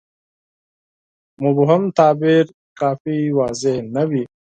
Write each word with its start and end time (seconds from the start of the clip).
مبهم 1.41 1.83
تعبیر 1.97 2.45
کافي 2.79 3.17
واضحه 3.37 3.75
نه 3.95 4.03
وي. 4.09 4.23